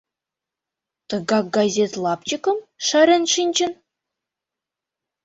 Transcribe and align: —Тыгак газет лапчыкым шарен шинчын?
—Тыгак 1.09 1.45
газет 1.57 1.91
лапчыкым 2.03 2.57
шарен 2.87 3.23
шинчын? 3.33 3.73